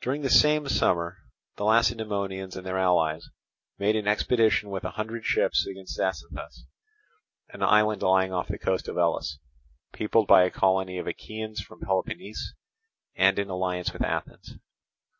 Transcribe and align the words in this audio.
During 0.00 0.22
the 0.22 0.30
same 0.30 0.68
summer 0.68 1.18
the 1.56 1.64
Lacedaemonians 1.64 2.54
and 2.54 2.64
their 2.64 2.78
allies 2.78 3.30
made 3.78 3.96
an 3.96 4.06
expedition 4.06 4.70
with 4.70 4.84
a 4.84 4.92
hundred 4.92 5.24
ships 5.24 5.66
against 5.66 5.98
Zacynthus, 5.98 6.66
an 7.48 7.60
island 7.64 8.00
lying 8.02 8.32
off 8.32 8.46
the 8.46 8.58
coast 8.60 8.86
of 8.86 8.96
Elis, 8.96 9.40
peopled 9.92 10.28
by 10.28 10.44
a 10.44 10.52
colony 10.52 10.98
of 10.98 11.08
Achaeans 11.08 11.60
from 11.60 11.80
Peloponnese, 11.80 12.54
and 13.16 13.40
in 13.40 13.50
alliance 13.50 13.92
with 13.92 14.02
Athens. 14.04 14.54